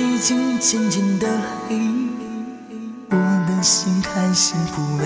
[0.00, 1.28] 已经渐渐的
[1.68, 1.78] 黑，
[3.10, 5.04] 我的心开始枯萎。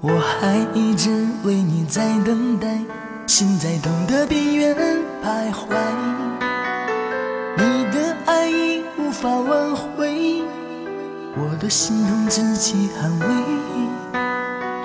[0.00, 2.80] 我还一直为你在等待，
[3.26, 4.76] 心在痛的边缘
[5.24, 5.76] 徘徊。
[7.56, 10.42] 你的爱已无法挽回，
[11.36, 13.26] 我的心痛自己安慰。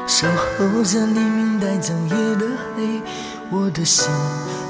[0.05, 2.45] 守候着黎明带走夜的
[2.75, 3.01] 黑，
[3.49, 4.07] 我的心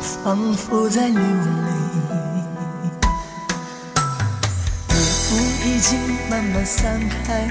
[0.01, 1.76] 仿佛在流泪。
[6.29, 7.47] 慢慢散开，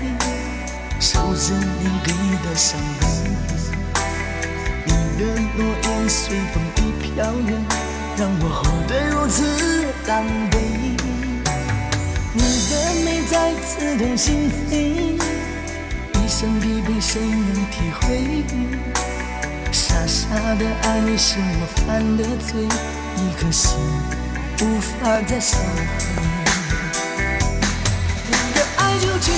[1.00, 2.12] 守着你给
[2.46, 3.06] 的伤悲。
[4.84, 5.24] 你的
[5.56, 7.64] 诺言随风已飘远，
[8.18, 9.42] 让我活得如此
[10.06, 10.54] 狼狈。
[12.34, 14.74] 你的美再刺痛心扉，
[16.12, 18.44] 一生疲惫谁能体会？
[19.72, 22.62] 傻傻的爱你是我犯的罪，
[23.16, 23.78] 一颗心
[24.60, 26.35] 无法再收回。
[29.16, 29.32] 究竟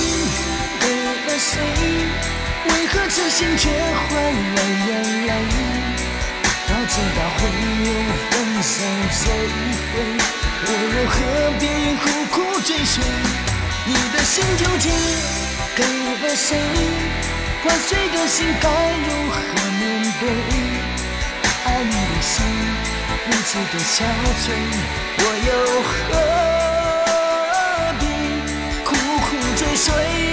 [0.81, 0.87] 给
[1.25, 1.61] 了谁？
[2.67, 4.91] 为何痴心却换来眼
[5.25, 5.31] 泪？
[6.67, 7.41] 早知道会
[7.85, 7.89] 有
[8.29, 8.73] 分手
[9.15, 9.55] 这一
[9.87, 9.95] 回，
[10.67, 11.15] 我又何
[11.61, 11.63] 必
[12.03, 12.03] 苦
[12.35, 12.99] 苦追寻？
[13.87, 14.91] 你的心究竟
[15.77, 16.59] 给了谁？
[17.63, 19.37] 破碎的心该如何
[19.79, 20.23] 面对？
[21.67, 22.35] 爱你的心
[23.27, 24.03] 如此的憔
[24.43, 24.45] 悴，
[25.19, 26.38] 我又何？
[29.79, 30.28] 水。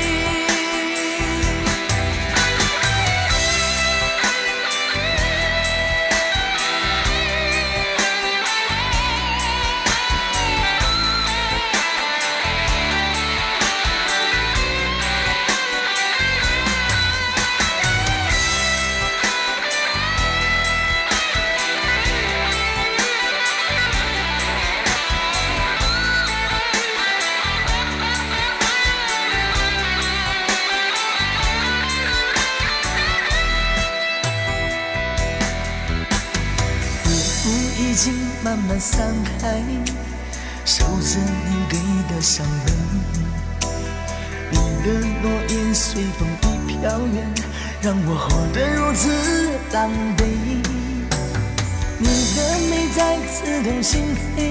[53.86, 54.02] 心
[54.36, 54.42] 扉，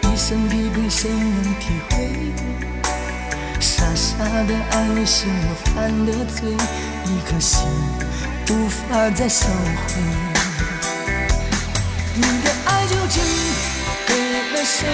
[0.00, 2.08] 一生疲惫谁能体会？
[3.60, 6.50] 傻傻的爱你是我犯的罪，
[7.04, 7.60] 一颗心
[8.48, 10.00] 无法再收回。
[12.14, 13.22] 你的爱究竟
[14.06, 14.88] 给了谁？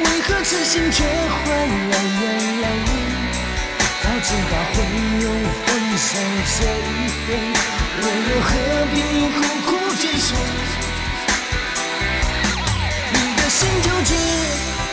[0.00, 1.44] 为何痴心却换
[1.90, 2.24] 来眼
[2.62, 2.64] 泪？
[4.02, 4.74] 早知道会
[5.20, 5.28] 有
[5.66, 6.08] 分手
[6.56, 7.28] 这一回，
[8.00, 8.48] 我又何
[8.94, 8.96] 必
[9.36, 10.32] 苦苦追寻？
[13.56, 14.12] 心究竟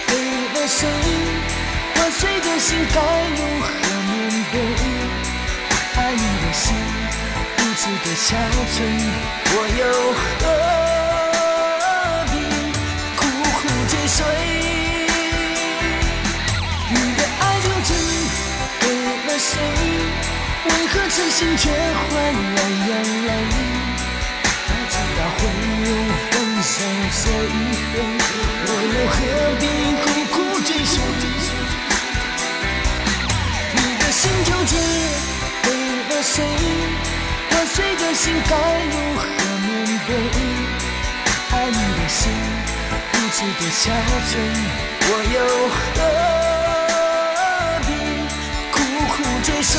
[0.08, 0.12] 给
[0.54, 0.88] 了谁？
[1.94, 3.00] 破碎的心该
[3.36, 3.68] 如何
[4.08, 4.12] 面
[4.54, 4.56] 对？
[5.98, 6.64] 爱你的心
[7.58, 8.26] 如此的憔
[8.72, 8.76] 悴，
[9.52, 10.22] 我又何
[12.32, 12.34] 必
[13.18, 13.22] 苦
[13.60, 13.62] 苦？
[13.90, 14.18] 追随
[16.90, 17.92] 你的爱究竟
[18.80, 18.84] 给
[19.28, 19.52] 了谁？
[20.70, 22.12] 为何痴心却换
[22.56, 22.58] 来
[22.88, 22.92] 眼
[23.28, 23.30] 泪？
[24.68, 25.40] 早知道会
[25.84, 25.88] 有
[26.64, 26.72] 分
[27.12, 27.60] 手这一
[27.92, 27.94] 回，
[28.66, 29.16] 我又何
[29.60, 29.64] 必
[30.02, 30.96] 苦苦追随？
[33.76, 34.74] 你的心究竟
[35.62, 35.68] 给
[36.10, 36.36] 了谁？
[37.50, 38.52] 破碎的心该
[38.86, 39.22] 如何
[39.60, 39.68] 面
[40.08, 40.10] 对？
[41.52, 42.22] 爱你的心。
[43.12, 43.84] 如此的憔
[44.30, 44.32] 悴，
[45.10, 45.38] 我又
[45.68, 45.78] 何
[47.88, 47.90] 必
[48.72, 48.76] 苦
[49.12, 49.74] 苦追随？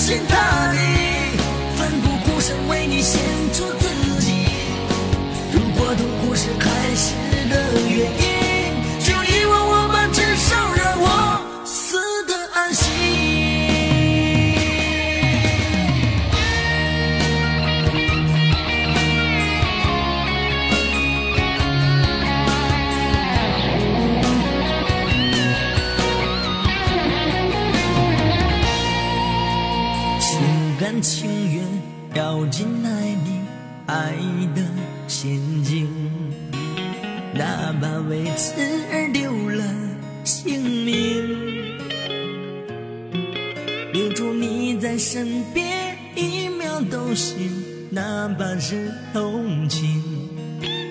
[0.00, 0.78] 心塌地，
[1.76, 3.20] 奋不顾身为你献
[3.52, 3.86] 出自
[4.20, 4.46] 己。
[5.52, 7.12] 如果痛苦是开始。
[7.50, 7.56] 的
[7.88, 8.39] 原因，
[31.00, 31.64] 情愿
[32.12, 33.40] 掉进爱你
[33.86, 34.12] 爱
[34.54, 34.62] 的
[35.08, 35.88] 陷阱。
[37.34, 38.52] 哪怕为此
[38.92, 39.64] 而丢了
[40.24, 40.94] 性命，
[43.92, 47.50] 留住你在身边一秒都行，
[47.90, 50.02] 哪怕是同情，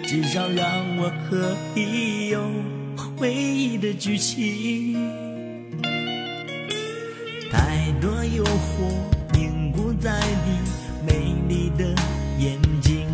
[0.03, 0.65] 至少让
[0.97, 2.41] 我可以有
[3.15, 4.95] 回忆的剧情。
[7.51, 9.18] 太多诱惑
[10.01, 10.57] 在你
[11.05, 11.83] 美丽的
[12.37, 13.05] 眼睛，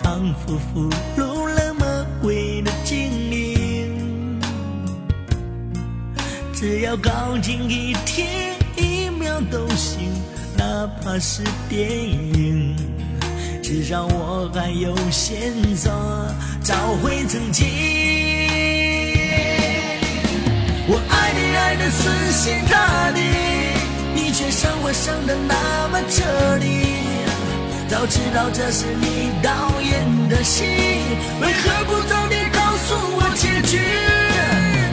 [0.00, 4.40] 仿佛俘虏了魔鬼的精灵。
[6.54, 10.08] 只要靠近一天一秒都行，
[10.56, 12.76] 哪怕是电影。
[13.60, 15.90] 至少我还有线索
[16.62, 17.66] 找回曾经。
[20.86, 23.20] 我爱你爱的死心塌地，
[24.22, 26.22] 你却伤我伤的那么彻
[26.60, 26.66] 底。
[27.88, 30.62] 早知道这是你导演的戏，
[31.42, 33.80] 为何不早点告诉我结局？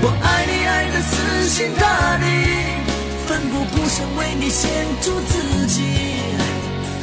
[0.01, 2.25] 我爱你爱的死心塌地，
[3.27, 4.67] 奋不顾身为你献
[4.99, 5.77] 出自己。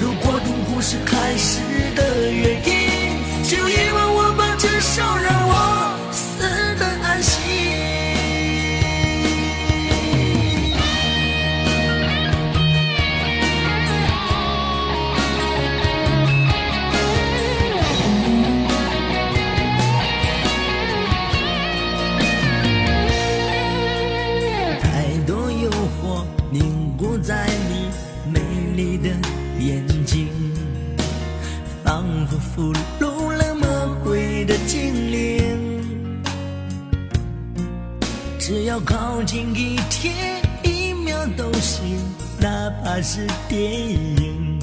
[0.01, 1.61] 如果痛苦是开始
[1.95, 5.96] 的原因，就因为我把这手让我
[32.57, 35.85] 俘虏了魔鬼的精灵。
[38.39, 41.99] 只要靠近一天一秒都行，
[42.41, 42.49] 哪
[42.83, 44.59] 怕是电影，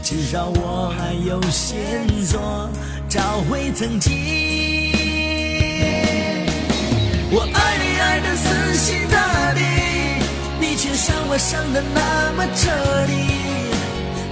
[0.00, 2.70] 至少我还有线索
[3.08, 4.12] 找回曾经。
[7.32, 9.60] 我爱你爱的死心塌地，
[10.60, 12.70] 你却伤我伤的那么彻
[13.08, 13.47] 底。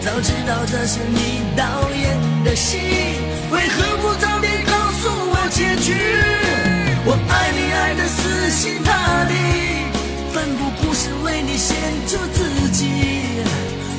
[0.06, 2.78] 早知道这是你导演的戏，
[3.50, 5.94] 为何不早点告诉我结局？
[7.04, 9.34] 我爱你爱的死心塌地，
[10.32, 11.76] 奋不顾身为你献
[12.06, 12.86] 出自己。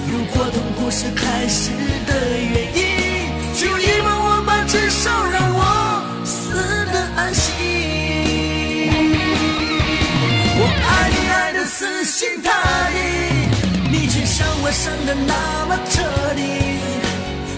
[0.09, 1.71] 如果痛苦是开始
[2.07, 6.55] 的原因，就因为我把至少让我死
[6.93, 7.53] 的安心。
[10.55, 12.49] 我爱你爱的死心塌
[12.93, 12.95] 地，
[14.71, 16.01] 伤的那么彻
[16.35, 16.41] 底。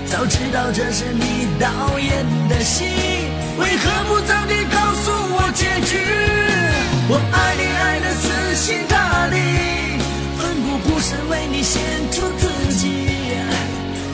[0.05, 2.85] 早知道这是你导演的戏，
[3.59, 5.97] 为何不早点告诉我结局？
[7.11, 9.37] 我爱你爱的死心塌地，
[10.37, 12.85] 奋不顾身为你献出自己。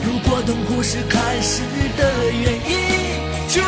[0.04, 1.62] 如果痛苦是开始
[1.96, 2.02] 的
[2.32, 2.72] 原因，
[3.48, 3.62] 就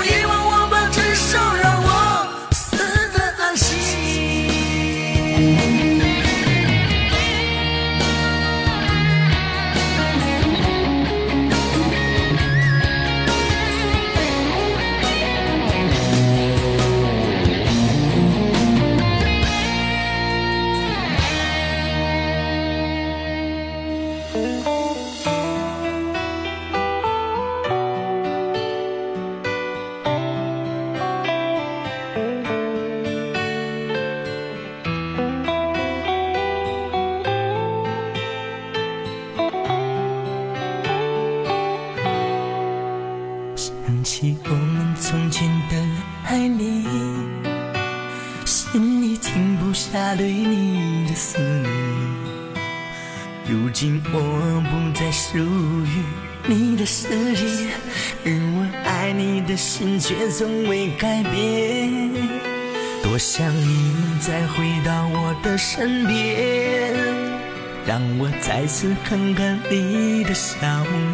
[68.60, 70.56] 再次看看你的笑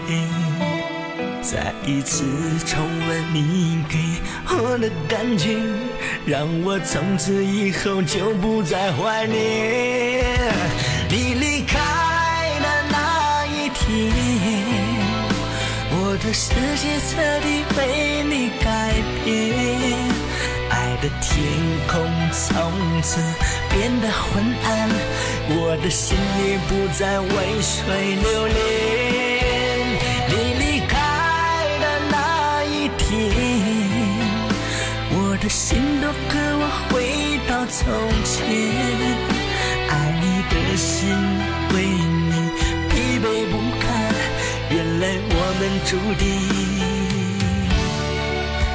[0.09, 0.27] 脸。
[1.43, 2.25] 再一次
[2.65, 3.99] 重温你给
[4.49, 5.59] 我的感觉，
[6.25, 10.25] 让我从此以后就不再怀念。
[11.11, 11.79] 你离开
[12.63, 14.11] 的那一天，
[15.91, 16.49] 我的世
[16.81, 19.29] 界彻底被你改变。
[20.71, 21.45] 爱的天
[21.87, 22.01] 空
[22.37, 23.21] 从此
[23.71, 24.91] 变得昏暗，
[25.51, 27.29] 我的心也不再为
[27.63, 28.59] 谁留恋。
[30.29, 30.93] 你离开
[31.81, 32.15] 的那
[32.65, 33.09] 一天，
[35.11, 36.93] 我的心都渴望回
[37.49, 37.87] 到从
[38.25, 38.35] 前。
[39.89, 41.07] 爱你的心
[41.73, 42.33] 为你
[42.91, 43.83] 疲惫不堪，
[44.71, 46.23] 原来我们注定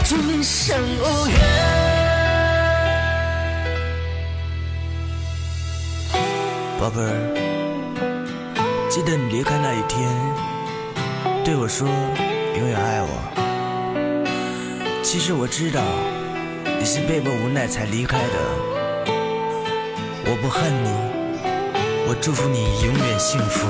[0.06, 1.69] 今生无缘。
[6.80, 7.12] 宝贝儿，
[8.90, 10.10] 记得你离开那一天，
[11.44, 11.86] 对我说
[12.58, 13.10] 永远爱我。
[15.04, 15.82] 其实我知道，
[16.80, 18.36] 你是被迫无奈才离开的。
[20.24, 20.90] 我不恨你，
[22.08, 23.68] 我祝福你永远幸福。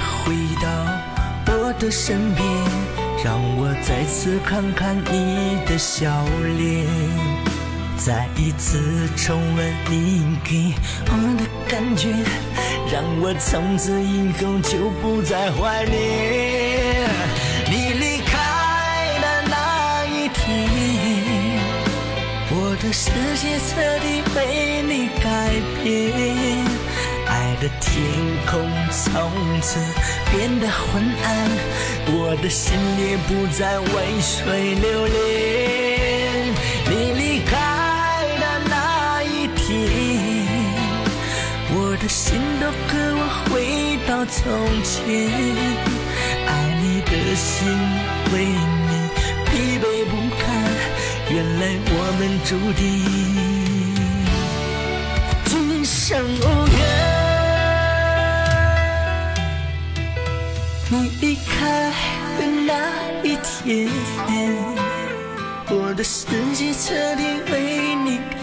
[0.00, 0.68] 回到
[1.46, 2.46] 我的身边，
[3.24, 6.24] 让我再次看看你的笑
[6.56, 6.86] 脸，
[7.96, 10.74] 再一次重温你给
[11.06, 12.08] 我的感觉，
[12.92, 17.08] 让我从此以后就不再怀念
[17.66, 18.38] 你离开
[19.20, 20.40] 的那一天，
[22.50, 23.68] 我的世界彻
[24.00, 25.28] 底被你改
[25.84, 26.39] 变。
[27.92, 28.00] 天
[28.46, 28.52] 空
[28.92, 29.10] 从
[29.60, 29.78] 此
[30.30, 31.26] 变得昏暗，
[32.06, 35.18] 我的心也不再为谁留恋。
[36.86, 37.52] 你离开
[38.38, 39.68] 的那一天，
[41.74, 43.50] 我的心都渴望回
[44.06, 44.38] 到从
[44.84, 44.94] 前。
[46.46, 46.48] 爱
[46.80, 47.66] 你的心
[48.32, 48.34] 为
[48.86, 48.90] 你
[49.46, 50.40] 疲惫不堪，
[51.28, 52.80] 原来我们注定
[55.44, 56.24] 今生
[63.70, 63.88] 那一天，
[65.68, 67.22] 我的世界彻底
[67.52, 68.18] 为你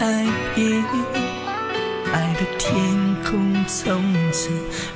[0.54, 0.82] 变，
[2.14, 2.72] 爱的天
[3.22, 4.48] 空从此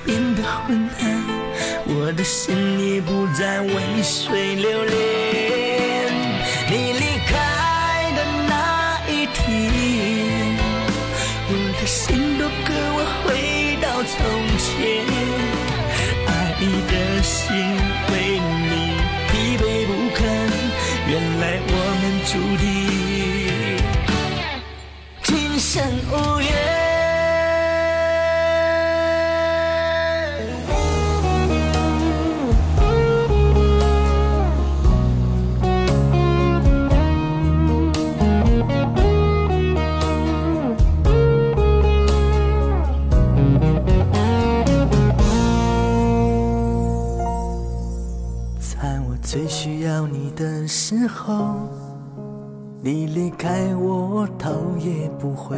[0.06, 1.02] 变得昏暗，
[1.84, 2.56] 我的心
[2.94, 4.94] 也不再为谁留恋。
[6.70, 9.44] 你离开的那一天，
[11.46, 14.16] 我的心都渴望回到从
[14.56, 14.64] 前。
[16.26, 17.44] 爱你的心
[18.08, 18.61] 为你
[22.32, 23.76] 注定
[25.22, 26.48] 今生无缘
[48.58, 51.81] 在我最需要你的时候
[52.84, 55.56] 你离开我，头也不回。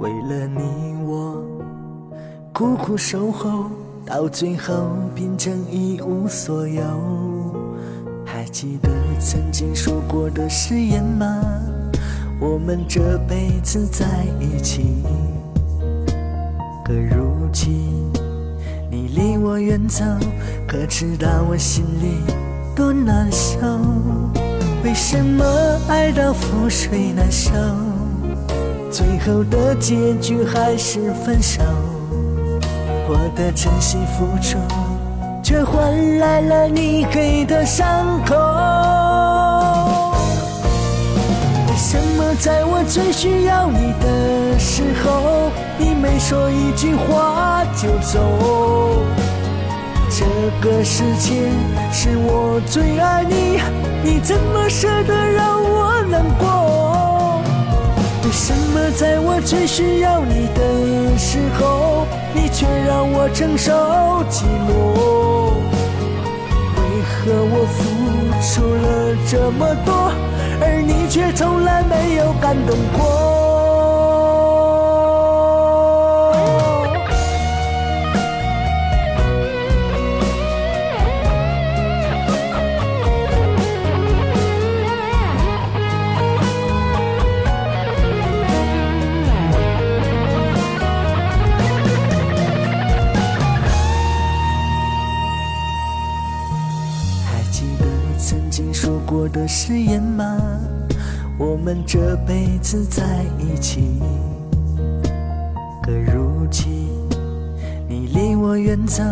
[0.00, 1.40] 为了你，我
[2.52, 3.66] 苦苦守候，
[4.04, 4.74] 到最后
[5.14, 6.82] 变成一无所有。
[8.26, 11.40] 还记得曾经说过的誓言吗？
[12.40, 14.04] 我们这辈子在
[14.40, 15.04] 一起。
[16.84, 18.10] 可如今
[18.90, 20.04] 你离我远走，
[20.66, 22.34] 可知道我心里？
[22.74, 23.60] 多难受，
[24.84, 25.44] 为什么
[25.88, 27.50] 爱到覆水难收？
[28.90, 31.60] 最后的结局还是分手。
[33.08, 34.56] 我的真心付出，
[35.42, 38.34] 却换来了你给的伤口。
[41.68, 48.20] 为什么在我最需要你的时候，你没说一句话就走？
[50.10, 50.24] 这
[50.60, 51.50] 个世界
[51.92, 53.58] 是我最爱你，
[54.10, 57.42] 你怎么舍得让我难过？
[58.24, 63.70] 为什么在我最需要你的时候，你却让我承受
[64.30, 65.52] 寂寞？
[66.78, 67.84] 为何我付
[68.40, 70.10] 出了这么多，
[70.62, 73.47] 而你却从来没有感动过？
[99.48, 100.36] 誓言吗？
[101.38, 103.02] 我们这辈子在
[103.38, 103.98] 一起。
[105.82, 106.86] 可如今
[107.88, 109.02] 你离我远走，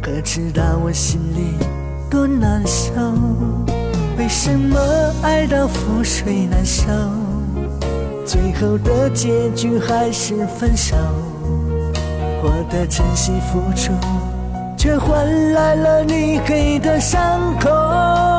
[0.00, 1.54] 可知道我心里
[2.10, 2.92] 多难受？
[4.16, 4.78] 为什么
[5.22, 6.84] 爱到覆水难收？
[8.24, 10.96] 最后的结局还是分手。
[12.42, 13.92] 我的真心付出，
[14.78, 18.33] 却换来了你给的伤口。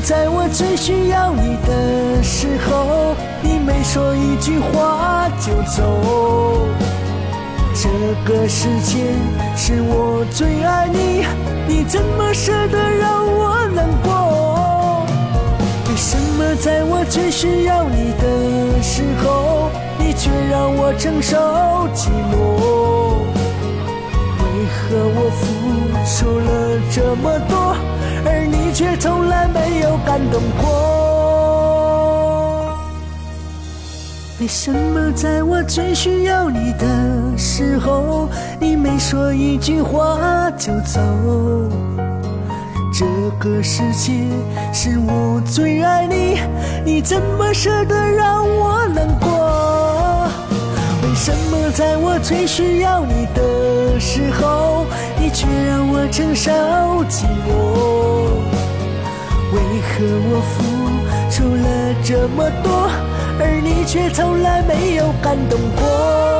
[0.00, 6.68] 在我最需要你的时候，你没说一句话就走？
[7.74, 7.88] 这
[8.24, 9.12] 个世界
[9.56, 11.24] 是我最爱你，
[11.66, 15.06] 你怎么舍得让我难过？
[15.88, 21.36] 为什么在我最需要你的时候，你却让我承受
[21.94, 22.34] 寂寞？
[24.38, 25.42] 为何我付
[26.04, 26.50] 出了
[26.90, 27.76] 这么多，
[28.26, 30.68] 而你却从来没有感动过？
[34.40, 38.28] 为什么在我最需要你的时候，
[38.60, 41.00] 你没说一句话就走？
[42.92, 43.06] 这
[43.38, 44.12] 个世界
[44.72, 46.38] 是我最爱你，
[46.84, 49.23] 你怎么舍得让我难过？
[51.26, 54.84] 为什么在我最需要你的时候，
[55.18, 56.52] 你却让我承受
[57.08, 58.44] 寂寞？
[59.54, 59.56] 为
[59.88, 60.60] 何我付
[61.30, 62.90] 出了这么多？
[63.40, 66.33] 而你却从来没有感动过。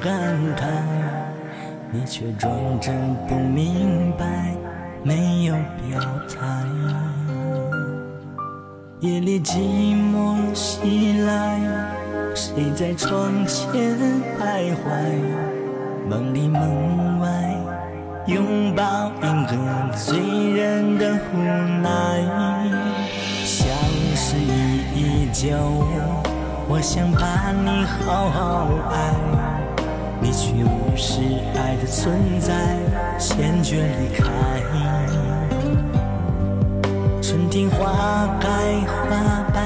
[0.00, 0.64] 感慨，
[1.90, 2.92] 你却装着
[3.28, 4.54] 不明白，
[5.02, 6.36] 没有表态。
[9.00, 11.60] 夜里寂寞袭来，
[12.34, 13.96] 谁在窗前
[14.40, 14.84] 徘徊？
[16.08, 17.28] 梦里梦外，
[18.26, 19.56] 拥抱一个
[19.94, 20.18] 醉
[20.52, 21.36] 人的无
[21.82, 21.88] 奈。
[23.44, 23.68] 相
[24.14, 24.36] 识
[24.94, 25.56] 已久，
[26.66, 28.94] 我想把你好好爱，
[30.24, 31.20] 你却无视
[31.54, 32.78] 爱的存在，
[33.18, 34.24] 坚决离开。
[37.20, 38.48] 春天花开
[38.86, 39.60] 花败，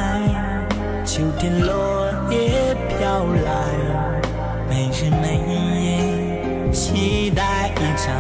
[1.05, 3.49] 秋天落叶飘来，
[4.69, 5.39] 每日每
[5.79, 8.13] 夜期待一场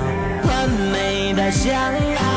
[0.48, 2.27] 完美的相爱。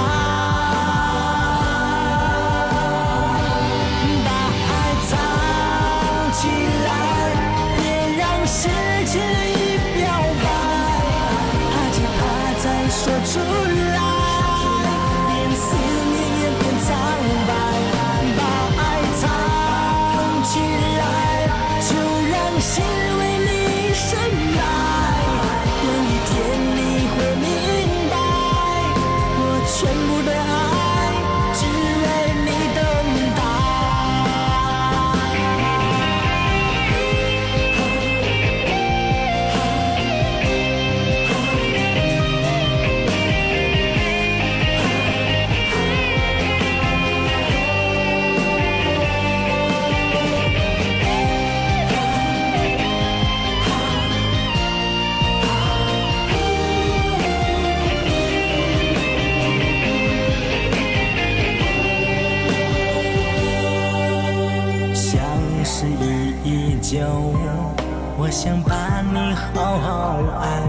[68.44, 70.64] 想把你好好爱，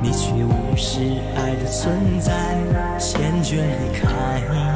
[0.00, 1.00] 你却无视
[1.36, 2.32] 爱的存在，
[2.98, 4.71] 坚决离开。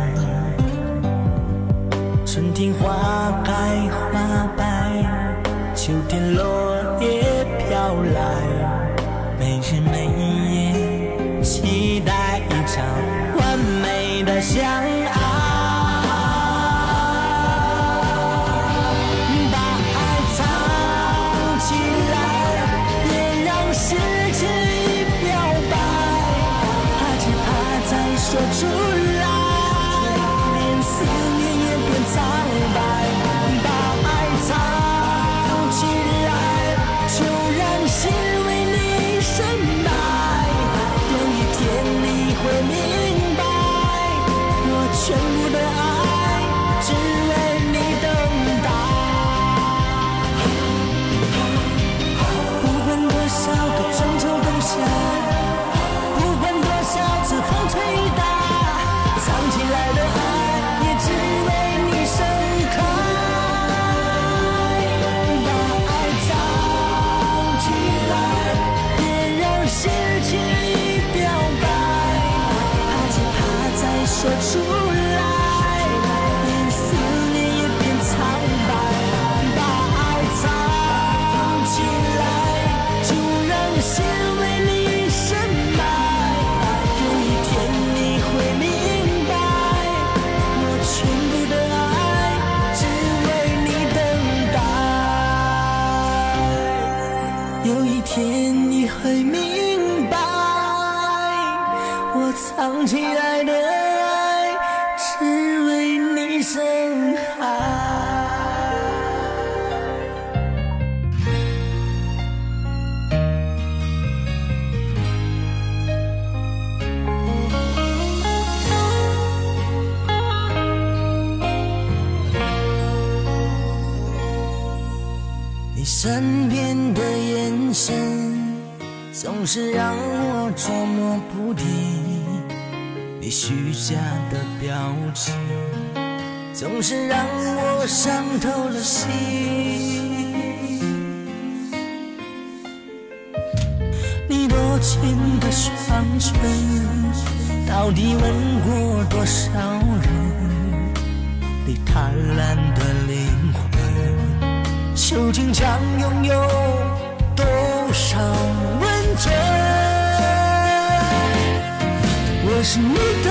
[162.69, 163.31] 是你的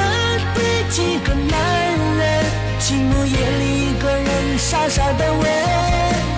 [0.56, 1.60] 第几个男
[2.18, 2.46] 人？
[2.80, 4.58] 寂寞夜里一个人。
[4.58, 5.44] 傻傻的问，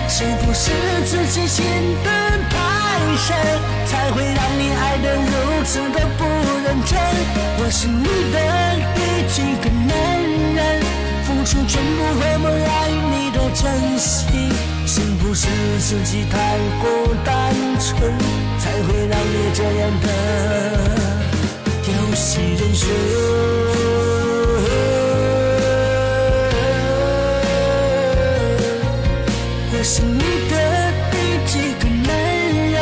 [0.08, 0.72] 是不是
[1.06, 1.64] 自己心
[2.02, 2.10] 得
[2.50, 2.58] 太
[3.16, 3.36] 深，
[3.86, 6.24] 才会让你爱得如此的不
[6.64, 6.98] 认真？
[7.58, 8.36] 我是你的
[8.96, 8.98] 第
[9.32, 9.94] 几个男
[10.56, 10.82] 人？
[11.22, 14.50] 付出全部换不来你的真心。
[14.84, 15.46] 是不是
[15.78, 18.12] 自己太过单纯，
[18.58, 20.08] 才会让你这样的
[22.08, 22.88] 游戏人生？
[29.70, 30.54] 我是你的
[31.10, 31.14] 第
[31.46, 32.10] 几个男
[32.72, 32.76] 人？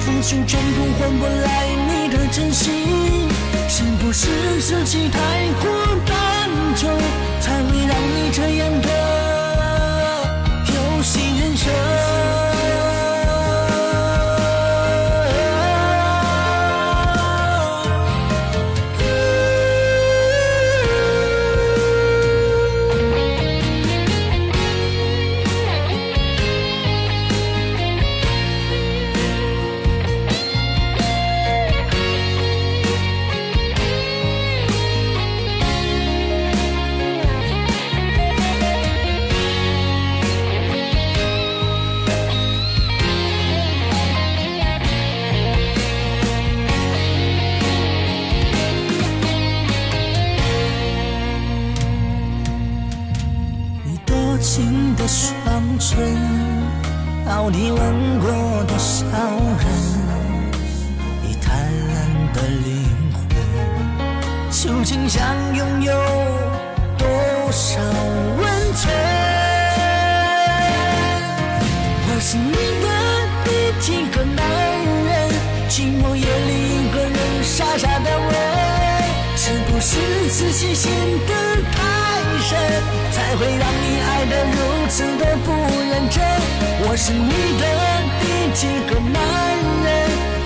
[0.00, 3.28] 付出全部换不来你的真心。
[3.68, 4.26] 是不是
[4.60, 5.18] 自己太
[5.60, 5.70] 过
[6.06, 6.96] 单纯，
[7.40, 8.88] 才会让你这样的
[10.68, 11.70] 游戏人生？
[80.42, 81.32] 自己陷得
[81.70, 81.78] 太
[82.42, 82.58] 深，
[83.12, 85.52] 才会让你爱得如此的不
[85.88, 86.20] 认真。
[86.84, 87.64] 我是你的
[88.20, 89.16] 第几个男
[89.84, 89.86] 人？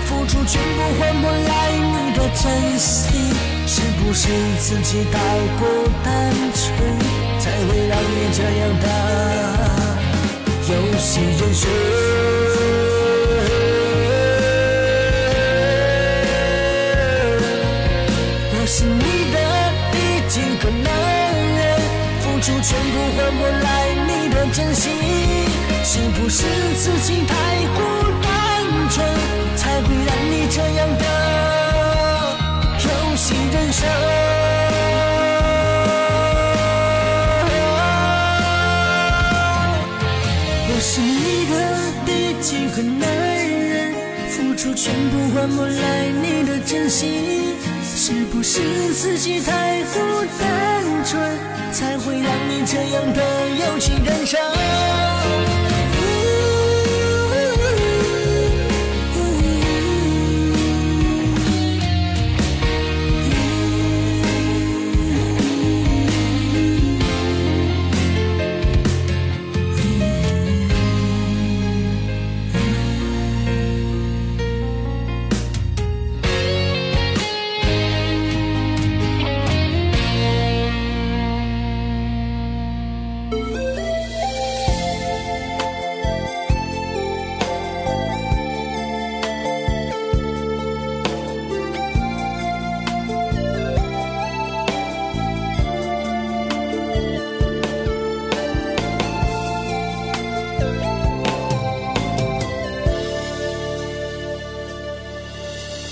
[0.05, 3.33] 付出全部换不来你的真心，
[3.65, 4.29] 是不是
[4.59, 5.15] 自己太
[5.59, 5.67] 过
[6.03, 6.63] 单纯，
[7.39, 8.85] 才会让你这样的
[10.69, 11.67] 游戏人生？
[18.53, 19.26] 我是你。
[20.37, 20.93] 一个男
[21.57, 21.79] 人
[22.21, 23.65] 付出全部换不来
[24.05, 24.93] 你的真心
[25.83, 26.45] 是不是
[26.75, 27.33] 自己太
[27.73, 27.81] 过
[28.21, 28.29] 单
[28.91, 28.95] 纯
[29.55, 31.05] 才会让你这样的
[32.83, 33.89] 游戏人生
[40.69, 41.53] 我是你的
[42.05, 43.09] 第几个男
[43.49, 43.93] 人
[44.29, 47.55] 付出全部换不来你的真心
[48.09, 48.61] 是不是
[48.93, 51.37] 自己太过单纯，
[51.73, 54.37] 才会让你这样的友情燃烧？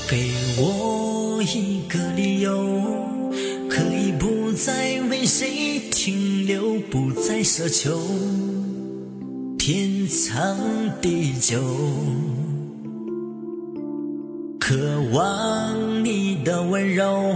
[0.07, 2.79] 给我一个理由
[3.67, 7.99] 可以不再为谁停留不再奢求
[9.57, 10.55] 天长
[11.01, 11.59] 地久
[14.59, 14.75] 渴
[15.11, 17.33] 望你的温柔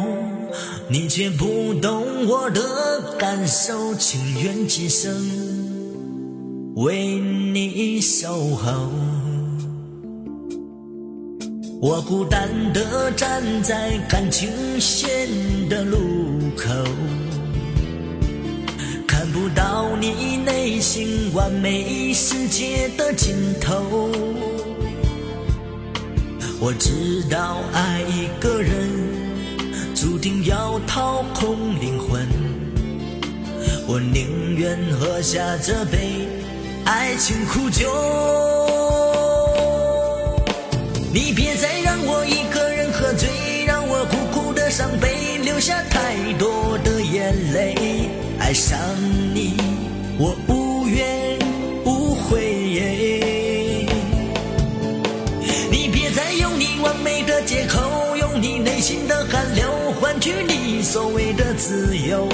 [0.89, 5.11] 你却不懂我的感受情愿今生
[6.75, 9.18] 为你守候
[11.81, 14.49] 我孤单地站在感情
[14.81, 15.29] 线
[15.69, 15.97] 的路
[16.57, 16.67] 口，
[19.07, 24.11] 看不到你内心完美世界的尽头。
[26.59, 28.73] 我知道爱一个人，
[29.95, 32.27] 注定要掏空灵魂。
[33.87, 36.27] 我宁愿喝下这杯
[36.83, 37.89] 爱情苦酒。
[41.11, 43.27] 你别再让我一个人喝醉，
[43.65, 47.75] 让我苦苦的伤悲，流下太多的眼泪。
[48.37, 48.77] 爱上
[49.33, 49.57] 你，
[50.19, 51.39] 我无怨
[51.83, 52.39] 无悔。
[55.71, 59.67] 你别再用你完美的借口，用你内心的寒流
[59.99, 62.29] 换取你所谓的自由，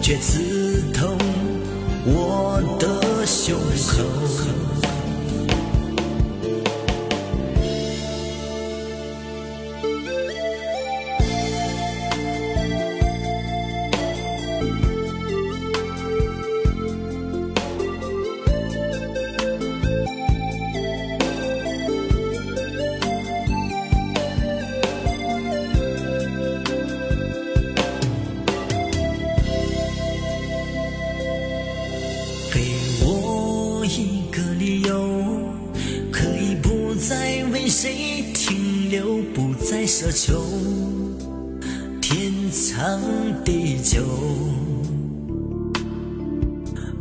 [0.00, 1.18] 却刺痛
[2.06, 3.54] 我的胸
[3.86, 4.55] 口。
[39.84, 40.44] 奢求
[42.00, 43.00] 天长
[43.44, 44.00] 地久，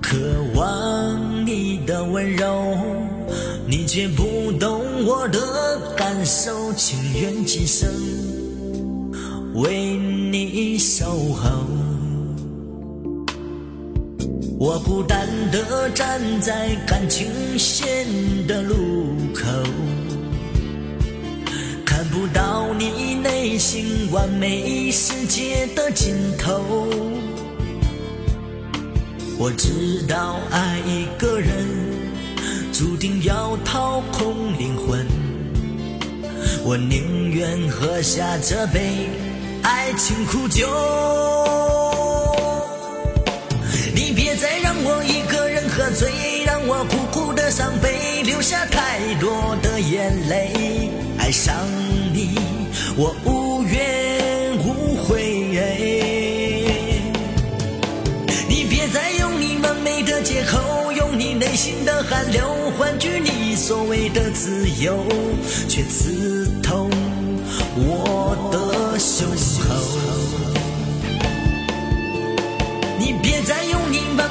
[0.02, 0.18] 渴
[0.56, 2.76] 望你的温柔，
[3.68, 7.88] 你却不懂我的感受，情愿今生
[9.54, 11.50] 为你守候。
[14.58, 18.08] 我孤单的站在感情线
[18.48, 18.76] 的路
[19.34, 19.46] 口。
[22.16, 26.88] 不到你内心完美世界的尽头，
[29.38, 31.52] 我知道爱一个人
[32.72, 35.06] 注定要掏空灵魂，
[36.64, 39.10] 我宁愿喝下这杯
[39.62, 40.66] 爱情苦酒。
[43.94, 46.10] 你别再让我一个人喝醉，
[46.46, 51.54] 让我苦苦的伤悲，流下太多的眼泪，爱上。
[52.14, 52.40] 你，
[52.96, 55.36] 我无怨无悔。
[58.48, 65.06] 你别再用你完美的借口，用你内心的寒流换取你所谓的自由，
[65.68, 66.90] 却刺痛
[67.76, 69.28] 我的胸
[69.62, 69.76] 口。
[72.98, 74.25] 你别再用你完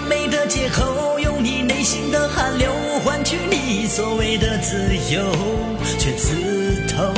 [0.49, 2.71] 借口，用你内心的寒流
[3.05, 4.77] 换取你所谓的自
[5.13, 5.25] 由，
[5.99, 7.13] 却刺痛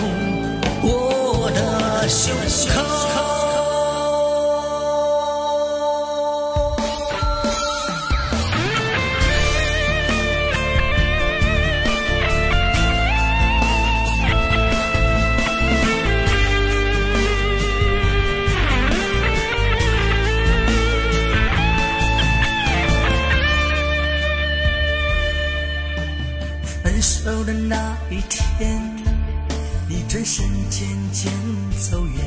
[0.83, 2.09] 我的。
[2.09, 2.33] 胸
[2.73, 3.45] 口。
[30.16, 31.31] 转身渐渐
[31.79, 32.24] 走远，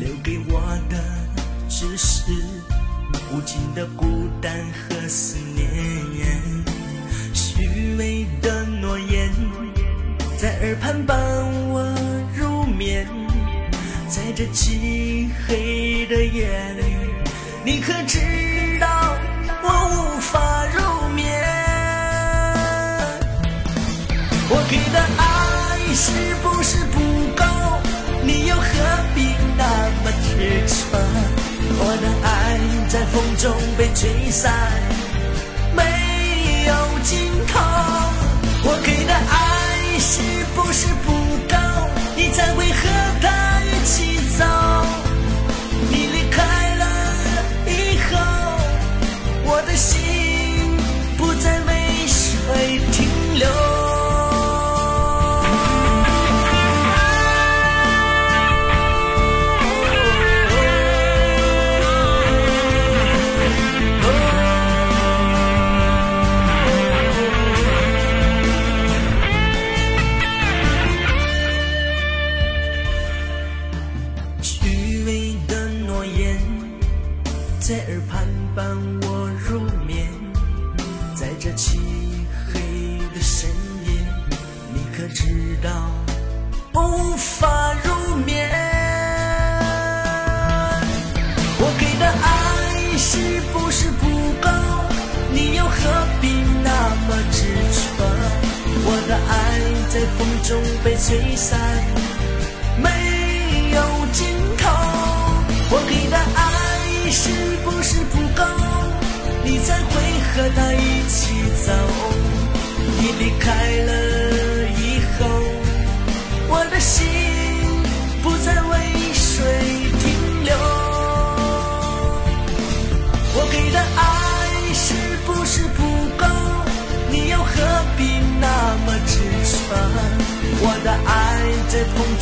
[0.00, 0.60] 留给我
[0.90, 0.98] 的
[1.68, 2.32] 只是
[3.30, 5.70] 无尽的孤单和思念。
[7.32, 9.30] 虚伪的诺言
[10.36, 11.16] 在耳畔伴
[11.68, 11.80] 我
[12.36, 13.06] 入眠，
[14.08, 16.82] 在这漆黑的夜里，
[17.64, 18.18] 你可知
[18.80, 19.16] 道
[19.62, 21.40] 我无法入眠？
[24.50, 25.23] 我给的爱。
[25.94, 26.10] 是
[26.42, 26.98] 不是不
[27.36, 27.44] 够？
[28.24, 28.64] 你又何
[29.14, 29.20] 必
[29.56, 29.64] 那
[30.02, 30.28] 么执
[30.66, 30.74] 着？
[31.76, 32.28] 我的爱
[32.88, 33.44] 在风中
[33.78, 34.52] 被吹散，
[35.74, 35.82] 没
[36.66, 36.72] 有
[37.04, 37.12] 尽
[37.46, 37.52] 头。
[38.66, 39.43] 我给的爱
[100.84, 101.58] 被吹散，
[102.76, 102.90] 没
[103.70, 103.80] 有
[104.12, 104.26] 尽
[104.58, 104.68] 头。
[105.70, 107.30] 我给的爱是
[107.64, 108.44] 不是不够？
[109.44, 109.92] 你才会
[110.34, 111.72] 和他一起走。
[112.98, 113.48] 你离开
[113.86, 114.03] 了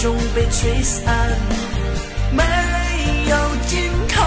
[0.02, 1.06] 终被吹散，
[2.32, 2.42] 没
[3.28, 3.36] 有
[3.68, 4.20] 尽头。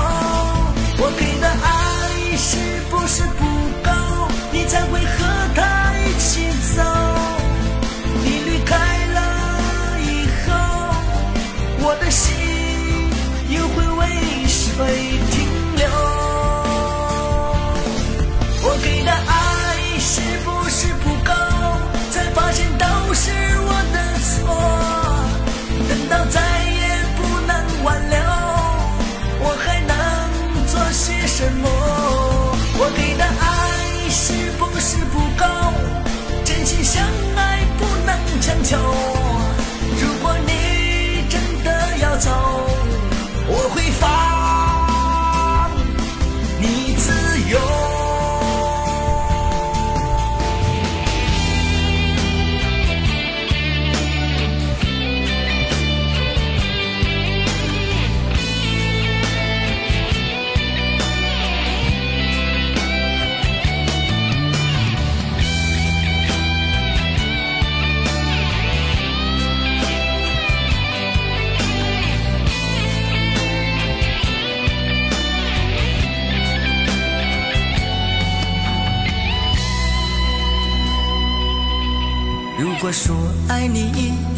[0.97, 2.55] 我给的爱是
[2.89, 3.43] 不是不
[3.83, 3.91] 够？
[4.53, 5.34] 你才会和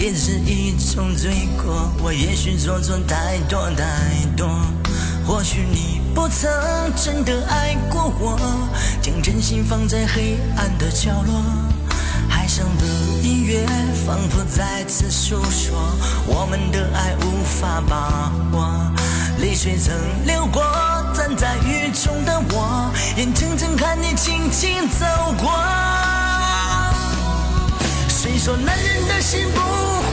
[0.08, 4.48] 也是一种罪过，我也许做错太多太多。
[5.26, 6.50] 或许你不曾
[6.96, 8.40] 真的爱过我，
[9.02, 11.44] 将真心放在黑暗的角落。
[12.30, 12.86] 海上的
[13.22, 13.66] 音乐
[14.06, 15.78] 仿佛再次诉说
[16.26, 18.90] 我们的爱无法把握，
[19.42, 19.94] 泪水曾
[20.26, 20.64] 流过，
[21.14, 25.06] 站在雨中的我，眼睁睁看你轻轻走
[25.38, 25.97] 过。
[28.28, 29.62] 谁说男人的心不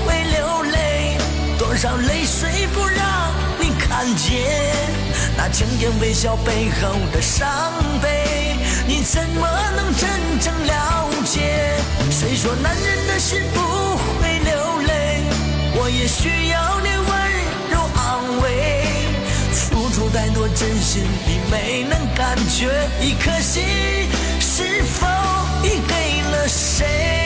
[0.06, 1.18] 会流泪？
[1.58, 4.40] 多少泪水不让你看见？
[5.36, 7.48] 那强颜微笑背后的伤
[8.00, 8.54] 悲，
[8.86, 10.08] 你怎么能真
[10.40, 11.74] 正了解？
[12.08, 15.24] 谁说男人的心不会流泪？
[15.74, 17.12] 我也需要你温
[17.72, 18.86] 柔安慰。
[19.50, 22.70] 付出太多真心，你没能感觉，
[23.00, 23.64] 一颗心
[24.38, 25.04] 是否
[25.64, 27.23] 已给了谁？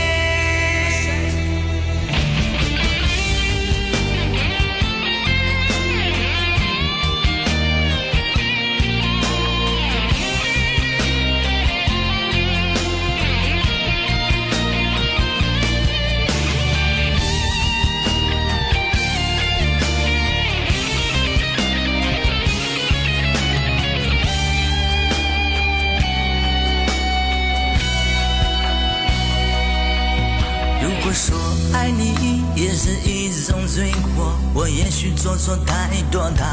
[32.69, 36.45] 也是一种罪过，我也许做错太多太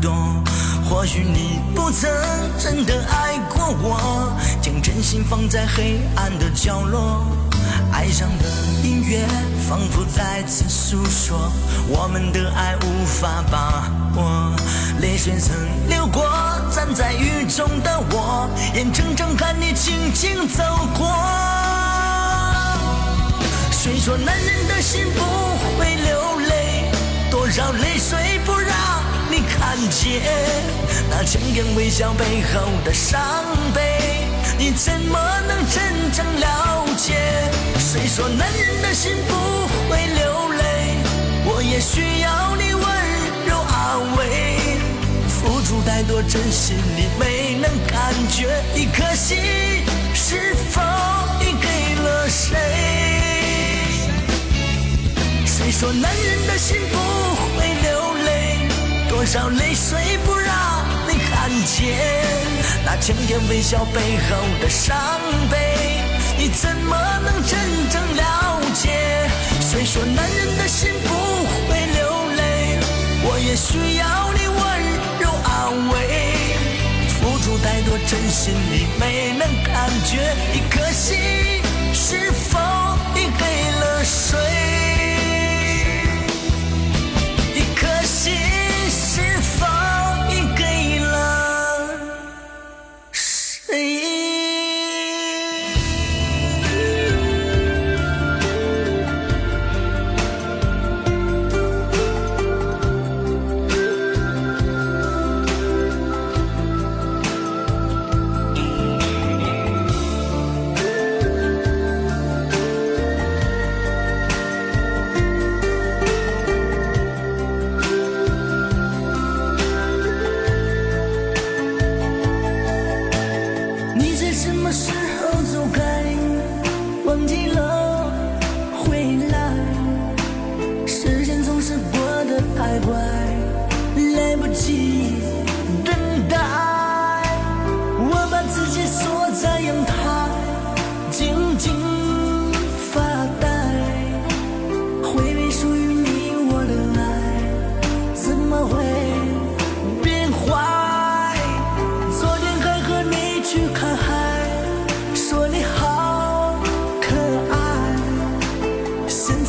[0.00, 0.10] 多。
[0.88, 2.10] 或许你不曾
[2.58, 7.22] 真的爱过我，将真心放在黑暗的角落。
[7.92, 8.48] 爱上的
[8.82, 9.26] 音乐
[9.68, 11.52] 仿佛再次诉说
[11.86, 14.56] 我们的爱无法把握，
[15.02, 15.54] 泪水曾
[15.86, 16.24] 流过，
[16.74, 20.64] 站在雨中的我，眼睁睁看你轻轻走
[20.96, 21.67] 过。
[23.88, 25.20] 谁说男人的心不
[25.78, 26.90] 会流泪？
[27.30, 28.70] 多少泪水不让
[29.30, 30.20] 你看见？
[31.08, 33.18] 那强颜微笑背后的伤
[33.72, 34.26] 悲，
[34.58, 35.18] 你怎么
[35.48, 37.16] 能真正了解？
[37.78, 39.34] 谁说男人的心不
[39.88, 40.98] 会流泪？
[41.46, 42.84] 我也需要你温
[43.46, 44.76] 柔安慰。
[45.28, 49.38] 付出太多真心，你没能感觉，一颗心
[50.12, 50.82] 是否
[51.40, 52.97] 已给了谁？
[55.58, 56.96] 谁说男人的心不
[57.58, 58.58] 会流泪？
[59.08, 60.54] 多少泪水不让
[61.08, 61.98] 你看见
[62.84, 64.96] 那强颜微笑背后的伤
[65.50, 66.00] 悲，
[66.38, 67.58] 你怎么能真
[67.90, 69.28] 正了解？
[69.60, 71.08] 谁说男人的心不
[71.66, 72.78] 会流泪？
[73.24, 74.62] 我也需要你温
[75.18, 76.54] 柔安慰。
[77.18, 81.18] 付出太多，真心你没能感觉，一颗心
[81.92, 82.60] 是否
[83.16, 84.38] 已给了谁？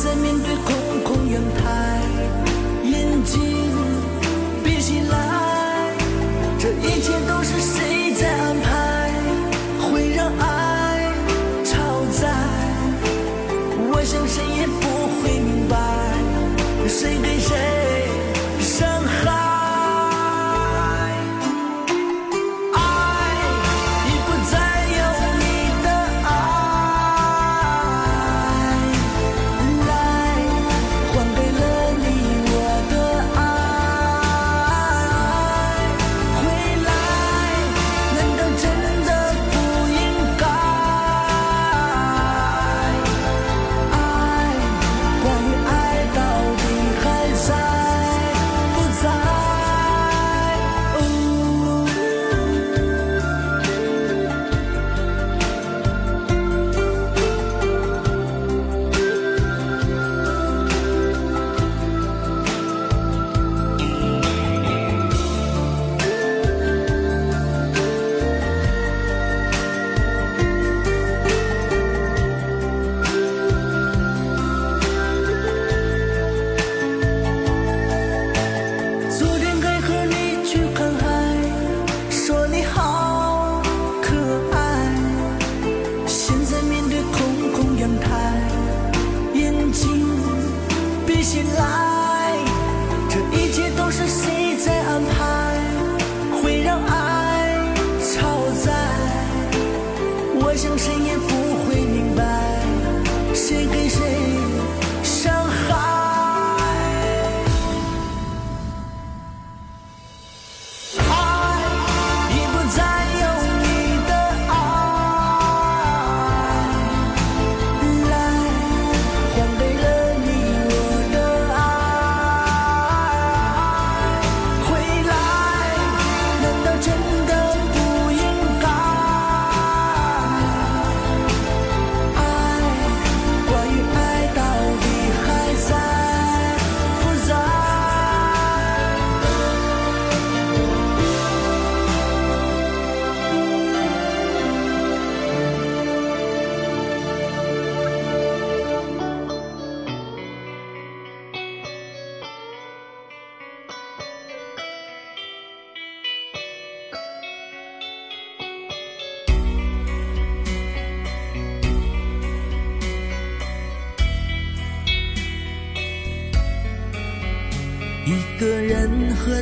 [0.02, 2.00] 在面对空空阳台
[2.84, 3.69] 眼睛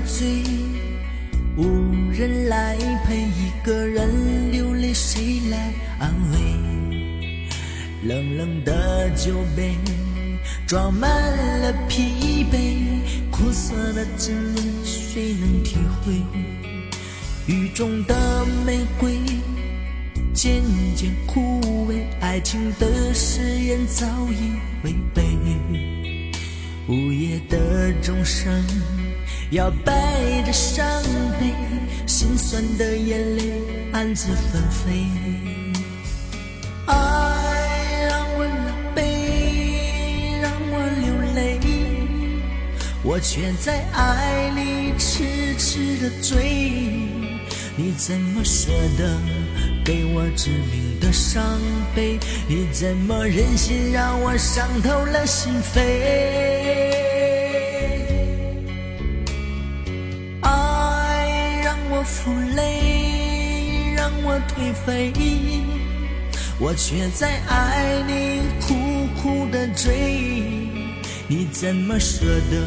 [0.08, 0.42] 醉，
[1.54, 6.38] 无人来陪；一个人流泪，谁来安慰？
[8.08, 9.74] 冷冷的酒杯
[10.66, 11.10] 装满
[11.60, 12.78] 了疲惫，
[13.30, 16.14] 苦涩的滋味谁能体会？
[17.46, 19.18] 雨中的玫瑰
[20.32, 20.62] 渐
[20.96, 24.52] 渐枯萎，爱情的誓言早已
[24.84, 25.22] 违背。
[26.88, 28.50] 午夜的钟声
[29.50, 30.86] 要带着伤
[31.40, 31.54] 悲，
[32.06, 33.50] 心酸的眼泪
[33.92, 35.06] 暗自纷飞。
[36.84, 36.94] 爱
[38.08, 41.58] 让我狼狈，让我流泪，
[43.02, 45.24] 我却在爱里痴
[45.56, 47.08] 痴的追。
[47.74, 49.18] 你怎么舍得
[49.82, 51.58] 给我致命的伤
[51.94, 52.18] 悲？
[52.46, 57.17] 你怎么忍心让我伤透了心扉？
[62.08, 65.12] 负累让我颓废，
[66.58, 68.74] 我却在爱里苦
[69.20, 69.86] 苦的追。
[71.28, 72.66] 你怎么舍得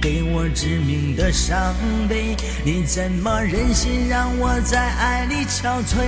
[0.00, 1.74] 给我致命的伤
[2.08, 2.34] 悲？
[2.64, 5.98] 你怎么忍心让我在爱里憔悴？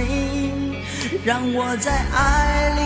[1.23, 2.83] 让我在爱里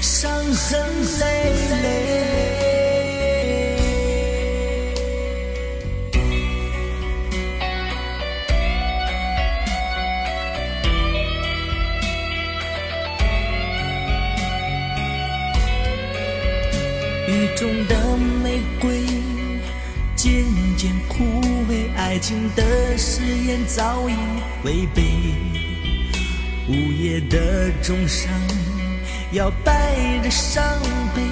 [0.00, 0.80] 伤痕
[1.18, 1.24] 累
[1.82, 2.27] 累。
[17.38, 19.00] 雨中的玫瑰
[20.16, 20.44] 渐
[20.76, 21.22] 渐枯
[21.70, 24.14] 萎，爱情的誓言早已
[24.64, 25.04] 违背。
[26.68, 28.28] 午夜的钟声
[29.34, 29.72] 摇摆
[30.24, 30.64] 着伤
[31.14, 31.22] 悲，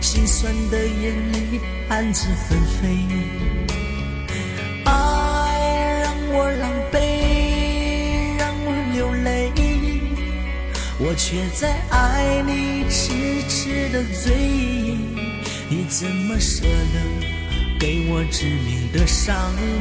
[0.00, 2.88] 心酸的眼泪暗自纷飞。
[4.86, 9.52] 爱让我狼狈，让我流泪，
[10.98, 13.12] 我却在爱里痴
[13.50, 14.91] 痴的醉。
[15.74, 17.00] 你怎么舍得
[17.80, 19.34] 给我致命的伤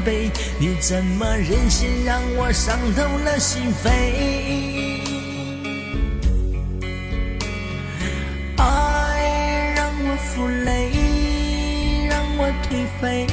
[0.05, 0.31] 悲？
[0.57, 3.89] 你怎么忍心让我伤透了心扉？
[8.55, 13.27] 爱让我负累，让我颓废，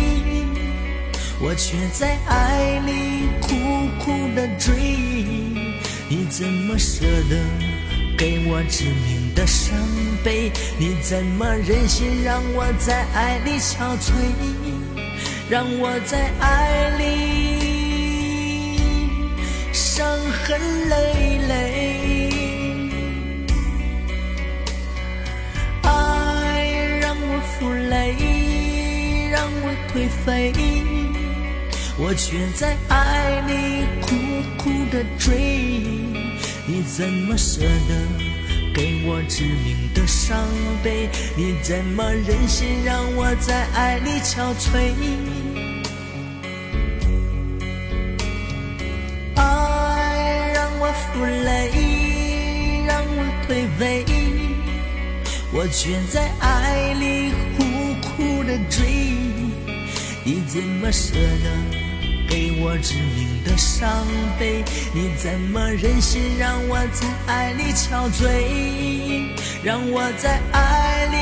[1.40, 3.54] 我却在爱里苦
[4.00, 4.74] 苦的追。
[6.08, 7.38] 你怎么舍得？
[8.18, 9.72] 给我致命的伤
[10.24, 14.10] 悲，你怎么忍心让我在爱里憔悴？
[15.48, 18.80] 让我在爱里
[19.72, 20.04] 伤
[20.42, 21.54] 痕累累。
[25.82, 28.16] 爱让我负累，
[29.30, 30.52] 让我颓废，
[31.96, 34.08] 我却在爱里苦
[34.60, 35.28] 苦的追。
[36.66, 37.94] 你怎么舍得
[38.78, 40.38] 给我致命的伤
[40.84, 41.08] 悲？
[41.36, 44.92] 你怎么忍心让我在爱里憔悴？
[49.34, 54.04] 爱让我负累，让我颓废，
[55.52, 57.64] 我却在爱里苦
[58.00, 58.86] 苦的追。
[60.22, 61.50] 你怎么舍得？
[62.28, 64.06] 给我致命的伤
[64.38, 69.26] 悲，你怎么忍心让我在爱里憔悴？
[69.64, 71.18] 让我在爱里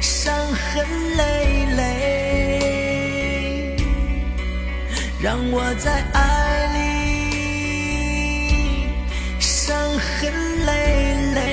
[0.00, 0.86] 伤痕
[1.16, 3.76] 累累，
[5.20, 6.78] 让我在爱里
[9.40, 10.32] 伤痕
[10.64, 11.45] 累累。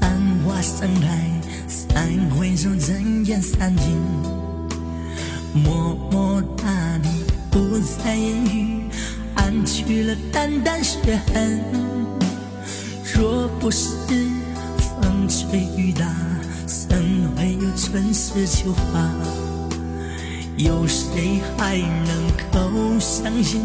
[0.00, 1.30] 繁花盛开，
[1.68, 3.86] 三回首，人烟散尽，
[5.54, 6.64] 默默大
[6.98, 7.08] 地
[7.50, 8.84] 不再言语，
[9.34, 10.98] 暗去了淡淡血
[11.32, 11.60] 痕。
[13.14, 13.90] 若不是
[15.00, 16.06] 风吹雨打，
[16.66, 16.98] 怎
[17.36, 19.10] 会有春时秋花？
[20.56, 23.60] 有谁还能够相信，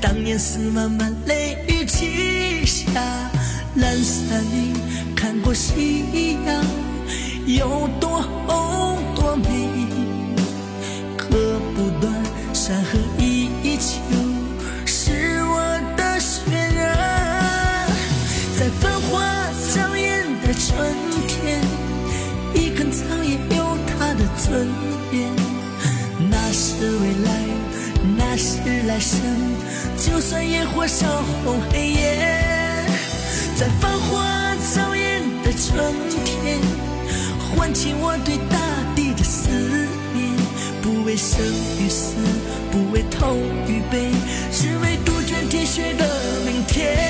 [0.00, 3.27] 当年是漫漫泪雨倾下，
[3.80, 4.72] 阑珊里
[5.14, 6.64] 看过夕阳，
[7.46, 8.98] 有多红？
[9.14, 9.46] 多美，
[11.16, 12.12] 割不断
[12.52, 13.94] 山河依旧，
[14.84, 16.78] 是我的血缘。
[18.58, 19.22] 在繁华
[19.72, 20.96] 娇艳的春
[21.28, 21.60] 天，
[22.54, 24.66] 一根草也有它的尊
[25.12, 25.30] 严。
[26.28, 27.30] 那是未来，
[28.16, 29.20] 那是来生，
[29.96, 31.06] 就算野火烧
[31.44, 32.57] 红黑夜。
[33.58, 35.92] 在繁华娇艳的春
[36.24, 36.60] 天，
[37.50, 38.56] 唤起我对大
[38.94, 39.24] 地的。
[39.24, 39.50] 思
[40.14, 40.30] 念，
[40.80, 41.44] 不为生
[41.80, 42.14] 与死，
[42.70, 43.36] 不为痛
[43.66, 44.12] 与悲，
[44.52, 46.06] 只为杜鹃啼血的
[46.46, 47.07] 明天。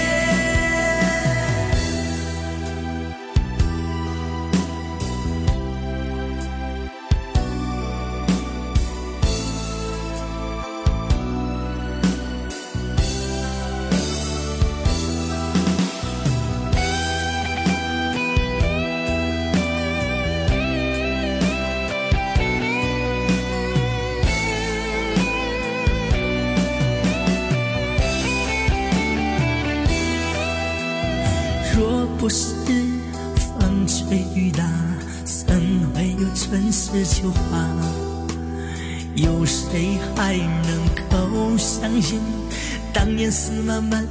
[43.31, 44.08] 思慢慢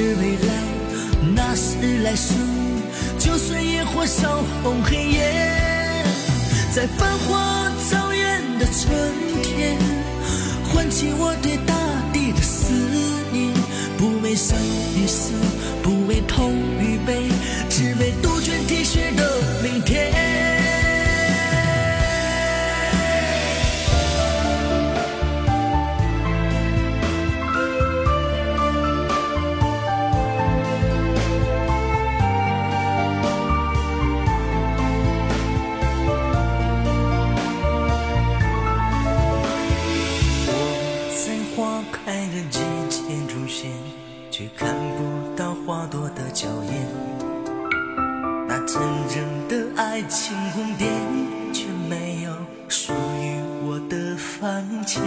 [0.00, 0.54] 是未来，
[1.36, 2.34] 那是来生。
[3.18, 6.02] 就算野火烧红黑夜，
[6.74, 8.88] 在繁华照眼的春
[9.42, 9.76] 天，
[10.72, 11.74] 唤起我对大
[12.14, 12.72] 地的思
[13.30, 13.52] 念，
[13.98, 14.56] 不为生
[14.96, 15.32] 与死，
[15.82, 17.28] 不为痛与悲，
[17.68, 19.30] 只为杜鹃啼血的
[19.62, 20.19] 明天。
[49.90, 50.88] 爱情宫殿，
[51.52, 52.30] 却没有
[52.68, 55.02] 属于我的房间。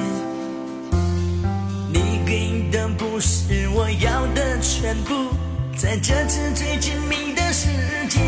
[1.89, 5.29] 你给的不是我要的全部，
[5.77, 7.69] 在这次最亲密的时
[8.09, 8.21] 间，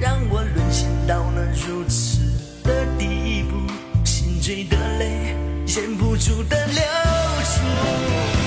[0.00, 2.20] 让我沦陷到了如此
[2.62, 3.56] 的地步，
[4.04, 5.34] 心碎的泪，
[5.66, 6.80] 忍不住的流
[7.42, 8.37] 出。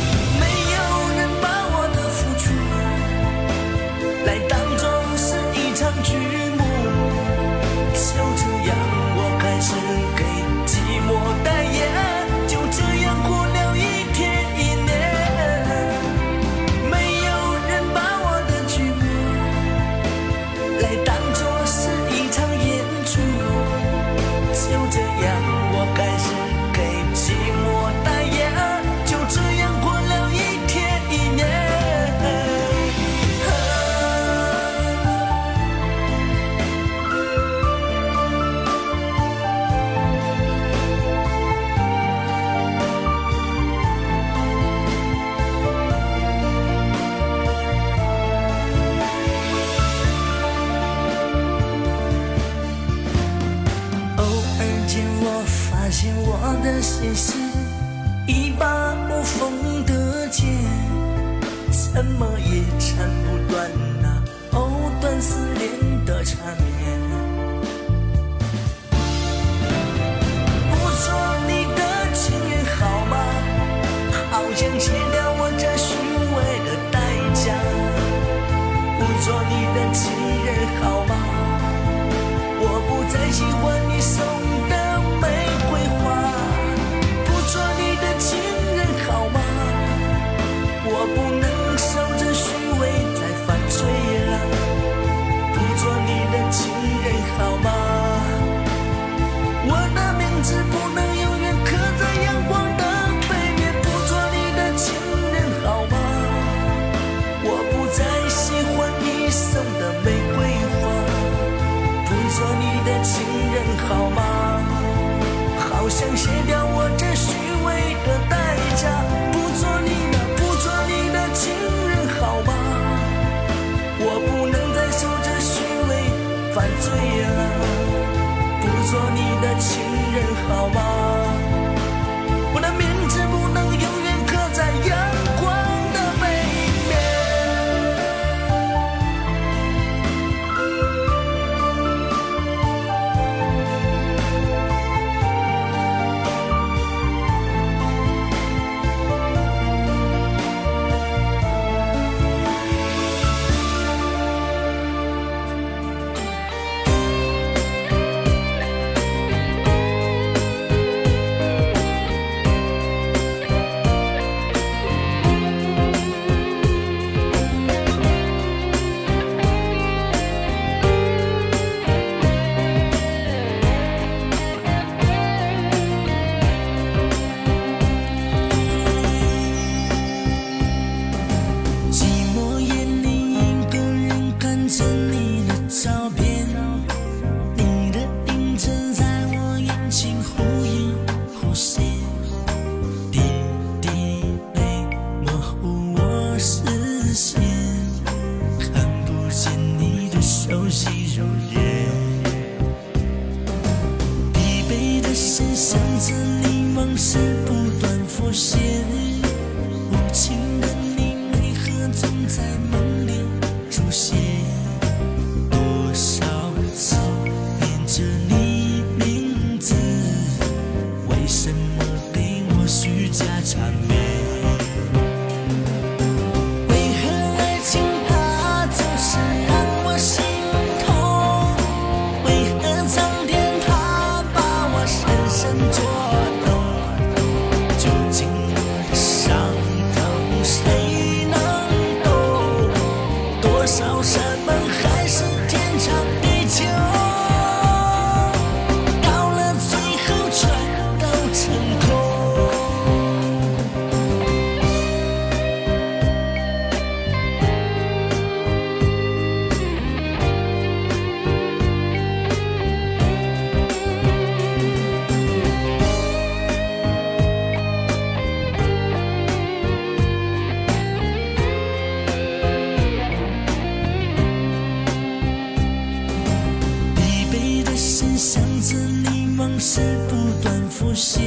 [280.92, 281.22] 有些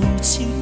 [0.00, 0.57] 无情。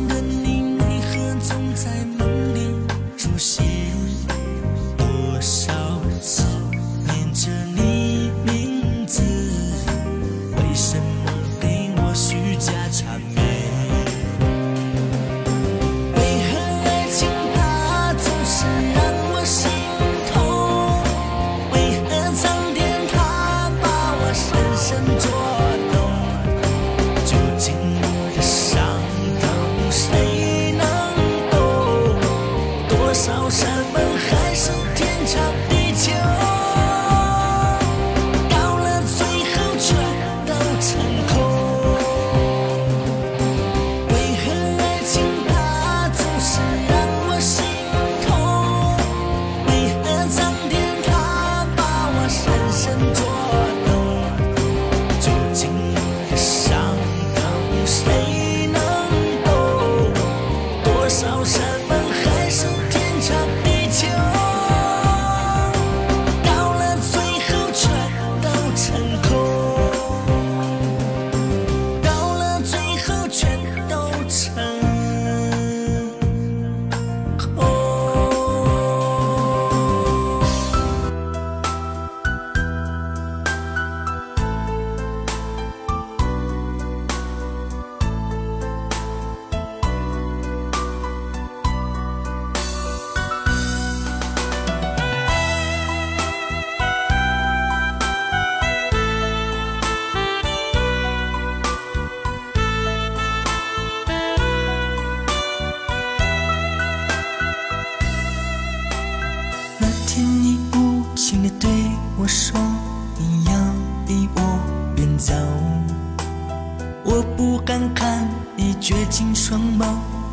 [117.35, 119.87] 不敢看你绝情双眸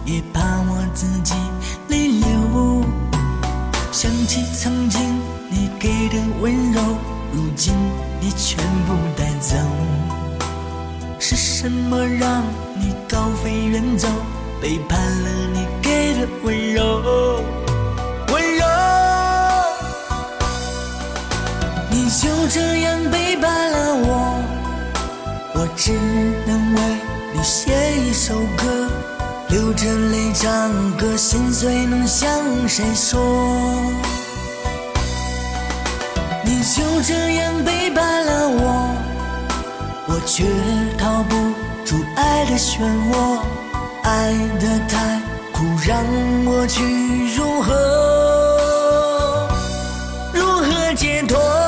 [0.06, 1.34] 也怕我自己
[1.88, 2.84] 泪流
[3.92, 5.02] 想起曾经
[5.50, 6.82] 你给的温柔
[7.32, 7.74] 如今
[8.20, 9.56] 你全部带走。
[11.20, 12.44] 是什么让
[12.76, 14.08] 你高飞远走？
[14.62, 17.44] 背叛了你给的温柔
[18.32, 18.66] 温柔
[21.90, 24.23] 你就这样背叛了我。
[25.64, 25.94] 我只
[26.46, 26.82] 能为
[27.32, 28.90] 你写一首歌
[29.48, 32.30] 流着泪唱歌心碎能向
[32.68, 33.18] 谁说。
[36.44, 38.94] 你就这样背叛了我
[40.08, 40.44] 我却
[40.98, 41.34] 逃不
[41.86, 42.82] 出爱的漩
[43.14, 43.40] 涡
[44.04, 45.22] 爱的太
[45.54, 46.04] 苦让
[46.44, 46.84] 我去
[47.38, 49.48] 如何
[50.34, 51.63] 如何解脱？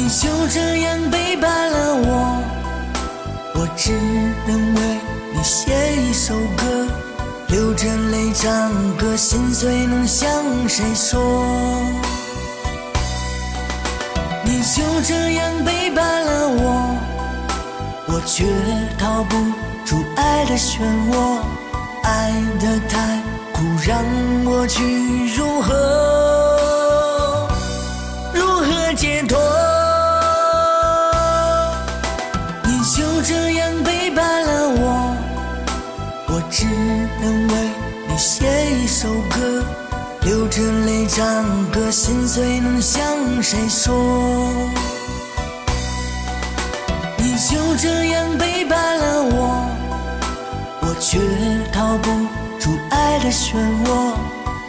[0.00, 2.40] 你就这样背叛了我，
[3.56, 3.90] 我只
[4.46, 4.80] 能为
[5.34, 6.86] 你写一首歌，
[7.48, 10.30] 流着泪唱歌，心碎能向
[10.68, 11.20] 谁说？
[14.44, 16.96] 你就这样背叛了我，
[18.06, 18.46] 我却
[18.96, 19.36] 逃不
[19.84, 20.80] 出爱的漩
[21.10, 21.40] 涡，
[22.04, 23.20] 爱的太
[23.52, 23.98] 苦，让
[24.44, 27.48] 我去如何
[28.32, 29.57] 如何解脱？
[32.98, 35.14] 就这样背叛了我，
[36.26, 36.66] 我只
[37.20, 37.54] 能为
[38.08, 39.62] 你写一首歌，
[40.22, 43.00] 流着泪唱歌，心碎能向
[43.40, 43.94] 谁说？
[47.18, 49.64] 你就这样背叛了我，
[50.80, 51.20] 我却
[51.72, 52.10] 逃不
[52.58, 53.54] 出爱的漩
[53.86, 54.12] 涡，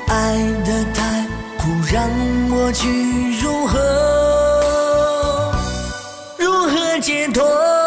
[0.08, 1.26] 爱的太
[1.58, 2.08] 苦，让
[2.52, 3.80] 我去如何
[6.38, 7.79] 如何解脱？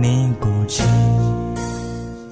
[0.00, 0.82] 你孤寂。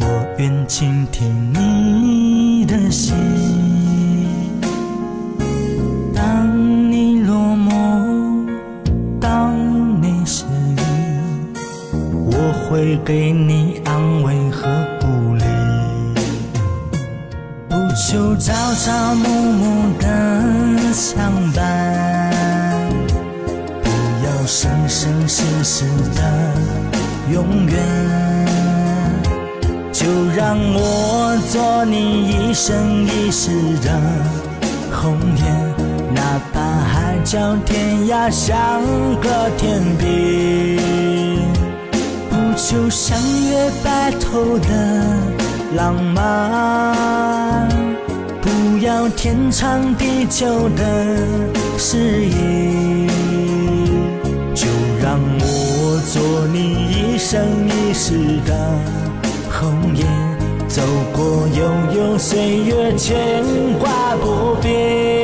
[0.01, 0.07] 我
[0.39, 3.15] 愿倾听你的心。
[6.15, 8.47] 当你落寞，
[9.21, 9.55] 当
[10.01, 10.45] 你失
[10.77, 10.81] 意，
[12.27, 14.69] 我会给你安慰和
[15.01, 15.45] 鼓励。
[17.69, 19.25] 不求朝朝暮
[32.57, 33.51] 生一世
[33.85, 34.01] 的
[34.91, 35.45] 红颜，
[36.15, 38.83] 哪怕海角天涯相
[39.21, 39.29] 隔
[39.59, 40.79] 天边，
[42.31, 43.15] 不求相
[43.51, 44.71] 约白头的
[45.75, 47.69] 浪漫，
[48.41, 50.83] 不要天长地久的
[51.77, 53.07] 誓言，
[54.55, 54.67] 就
[55.03, 57.39] 让我做你一生
[57.69, 58.15] 一世
[58.47, 59.06] 的。
[62.19, 63.43] 岁月，牵
[63.79, 65.16] 挂不变。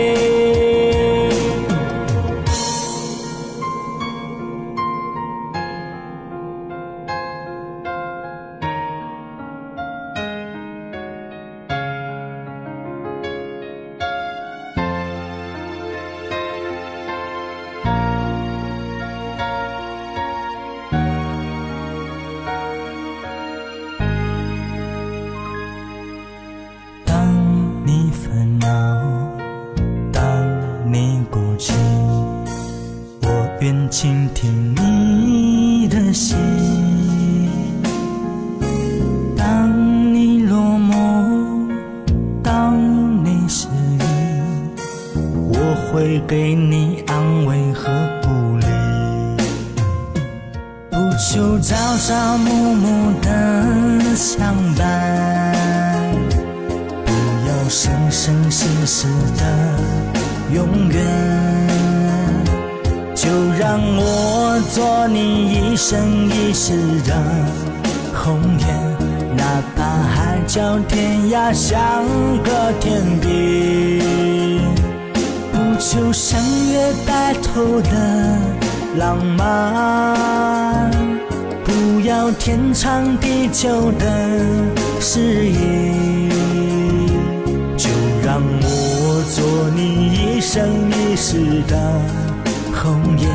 [51.61, 55.55] 朝朝暮暮的相伴，
[57.05, 57.12] 不
[57.46, 59.42] 要生生世世的
[60.53, 61.05] 永远。
[63.14, 63.28] 就
[63.59, 66.72] 让我做你一生一世
[67.07, 67.14] 的
[68.12, 68.66] 红颜，
[69.36, 69.44] 哪
[69.76, 72.05] 怕海角天涯相
[72.42, 72.50] 隔
[72.80, 73.30] 天边，
[75.53, 76.40] 不求相
[76.72, 77.90] 约白头的
[78.96, 80.90] 浪漫，
[82.12, 84.04] 要天长地久的
[85.00, 86.28] 誓言，
[87.74, 87.88] 就
[88.22, 89.42] 让我做
[89.74, 91.74] 你一生一世的
[92.70, 93.26] 红颜，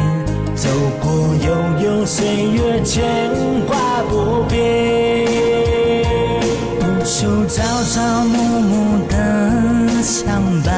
[0.56, 0.70] 走
[1.02, 1.10] 过
[1.44, 1.50] 悠
[1.84, 3.04] 悠岁月，牵
[3.66, 3.76] 挂
[4.12, 5.26] 不变，
[6.80, 10.70] 不求朝朝暮暮的相伴。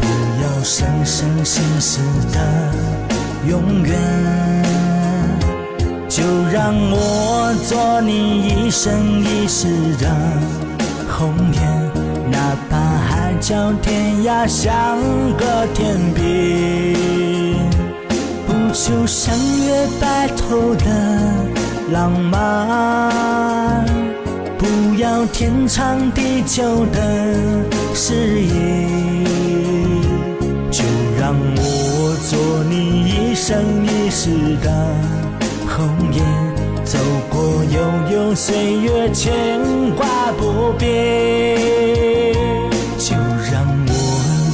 [0.00, 0.06] 不
[0.42, 2.00] 要生生世世
[2.32, 2.40] 的
[3.46, 3.92] 永远，
[6.24, 9.68] 就让我做你一生一世
[9.98, 10.08] 的
[11.06, 11.60] 红颜，
[12.30, 14.98] 哪怕海角天涯相
[15.36, 15.44] 隔
[15.74, 16.94] 天边，
[18.46, 20.86] 不求相约白头的
[21.92, 23.84] 浪漫，
[24.56, 27.34] 不要天长地久的
[27.92, 28.88] 誓言，
[30.70, 30.82] 就
[31.20, 34.30] 让我做你一生一世
[34.62, 35.23] 的。
[35.84, 36.24] 红颜
[36.82, 37.78] 走过悠
[38.10, 39.60] 悠岁月，牵
[39.94, 40.88] 挂不变。
[42.98, 43.14] 就
[43.52, 43.92] 让我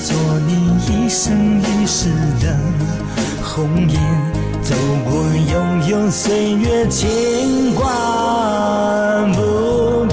[0.02, 0.10] 做
[0.48, 0.50] 你
[0.88, 2.08] 一生一世
[2.44, 2.56] 的
[3.44, 4.00] 红颜，
[4.60, 4.74] 走
[5.08, 5.22] 过
[5.52, 5.54] 悠
[5.88, 7.08] 悠岁月，牵
[7.76, 7.86] 挂
[9.36, 10.09] 不变。